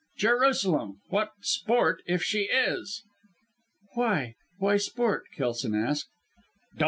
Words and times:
Jerusalem! 0.17 0.99
What 1.09 1.33
sport 1.41 2.01
if 2.07 2.23
she 2.23 2.49
is!" 2.51 3.03
"Why? 3.93 4.33
Why 4.57 4.77
sport?" 4.77 5.25
Kelson 5.37 5.75
asked. 5.75 6.09
"Dolt! 6.75 6.79